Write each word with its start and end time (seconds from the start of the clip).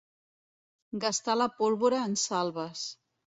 Gastar 1.03 1.35
la 1.41 1.47
pólvora 1.59 2.01
en 2.07 2.17
salves. 2.23 2.89